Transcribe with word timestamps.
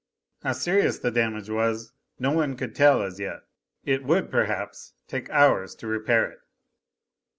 How 0.41 0.53
serious 0.53 0.97
the 0.97 1.11
damage 1.11 1.47
was, 1.47 1.93
no 2.17 2.31
one 2.31 2.57
could 2.57 2.73
tell 2.73 3.03
as 3.03 3.19
yet. 3.19 3.43
It 3.85 4.03
would 4.03 4.31
perhaps 4.31 4.95
take 5.07 5.29
hours 5.29 5.75
to 5.75 5.85
repair 5.85 6.25
it. 6.25 6.39